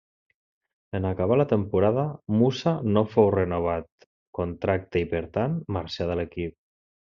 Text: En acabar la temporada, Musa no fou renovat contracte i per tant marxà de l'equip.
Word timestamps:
En 0.99 1.03
acabar 1.09 1.37
la 1.41 1.45
temporada, 1.51 2.05
Musa 2.39 2.73
no 2.97 3.05
fou 3.13 3.31
renovat 3.37 3.87
contracte 4.41 5.07
i 5.07 5.11
per 5.15 5.25
tant 5.41 5.63
marxà 5.79 6.13
de 6.15 6.21
l'equip. 6.23 6.61